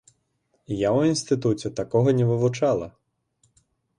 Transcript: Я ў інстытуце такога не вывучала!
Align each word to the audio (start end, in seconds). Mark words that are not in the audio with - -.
Я 0.75 0.89
ў 0.97 1.11
інстытуце 1.11 1.67
такога 1.81 2.09
не 2.19 2.25
вывучала! 2.31 2.87